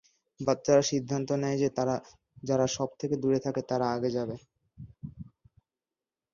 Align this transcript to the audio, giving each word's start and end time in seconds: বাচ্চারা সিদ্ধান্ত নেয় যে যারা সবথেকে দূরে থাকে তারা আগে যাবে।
বাচ্চারা 0.39 0.83
সিদ্ধান্ত 0.83 1.29
নেয় 1.41 1.57
যে 1.59 1.69
যারা 2.43 2.65
সবথেকে 2.77 3.15
দূরে 3.17 3.39
থাকে 3.39 3.61
তারা 3.69 3.85
আগে 3.95 4.09
যাবে। 4.17 4.35